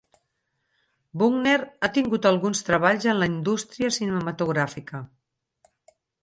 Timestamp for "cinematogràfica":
3.99-5.05